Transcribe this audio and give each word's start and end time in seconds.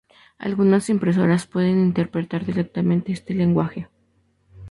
Algunas 0.39 0.89
impresoras 0.89 1.45
pueden 1.45 1.79
interpretar 1.79 2.43
directamente 2.43 3.11
este 3.11 3.35
lenguaje. 3.35 3.87